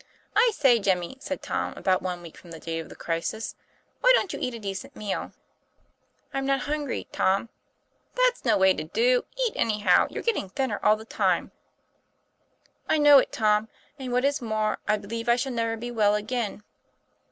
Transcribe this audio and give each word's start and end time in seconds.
"I 0.35 0.49
say, 0.55 0.79
Jimmy," 0.79 1.17
said 1.19 1.43
Tom, 1.43 1.73
about 1.77 2.01
one 2.01 2.23
week 2.23 2.35
from 2.35 2.49
the 2.49 2.59
date 2.59 2.79
of 2.79 2.89
the 2.89 2.95
crisis, 2.95 3.53
"why 3.99 4.11
don't 4.15 4.33
you 4.33 4.39
eat 4.41 4.55
a 4.55 4.59
decent 4.59 4.95
meal?" 4.95 5.31
'I'm 6.33 6.43
not 6.43 6.61
hungry, 6.61 7.05
Tom." 7.11 7.49
"That's 8.15 8.43
no 8.43 8.57
way 8.57 8.73
to 8.73 8.83
do; 8.85 9.25
eat, 9.45 9.53
anyhow; 9.55 10.07
you're 10.09 10.23
get 10.23 10.33
ting 10.33 10.49
thinner 10.49 10.79
all 10.81 10.95
the 10.95 11.05
time." 11.05 11.51
'I 12.89 12.97
know 12.97 13.19
it, 13.19 13.31
Tom; 13.31 13.67
and, 13.99 14.11
what 14.11 14.25
is 14.25 14.41
more, 14.41 14.79
I 14.87 14.97
believe 14.97 15.29
I 15.29 15.35
shall 15.35 15.51
never 15.53 15.77
be 15.77 15.91
well 15.91 16.15
again." 16.15 16.63